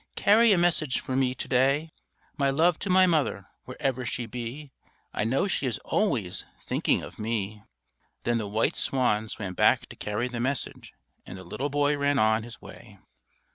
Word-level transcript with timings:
Carry 0.15 0.51
a 0.51 0.57
message 0.57 0.99
for 0.99 1.15
me 1.15 1.35
to 1.35 1.47
day: 1.47 1.91
My 2.35 2.49
love 2.49 2.79
to 2.79 2.89
my 2.89 3.05
mother, 3.05 3.45
wherever 3.65 4.03
she 4.03 4.25
be; 4.25 4.71
I 5.13 5.23
know 5.23 5.47
she 5.47 5.67
is 5.67 5.77
always 5.85 6.43
thinking 6.59 7.03
of 7.03 7.17
me_." 7.17 7.63
Then 8.23 8.39
the 8.39 8.47
white 8.47 8.75
swan 8.75 9.29
swam 9.29 9.53
back 9.53 9.85
to 9.89 9.95
carry 9.95 10.27
the 10.27 10.39
message, 10.39 10.95
and 11.23 11.37
the 11.37 11.43
little 11.43 11.69
boy 11.69 11.95
ran 11.97 12.17
on 12.17 12.41
his 12.41 12.59
way. 12.59 12.97